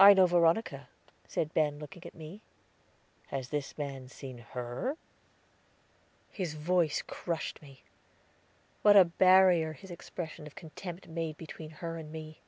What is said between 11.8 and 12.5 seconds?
and me!